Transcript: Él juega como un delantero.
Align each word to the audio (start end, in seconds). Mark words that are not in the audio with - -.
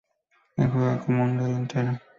Él 0.57 0.67
juega 0.71 0.99
como 1.05 1.25
un 1.25 1.37
delantero. 1.37 1.99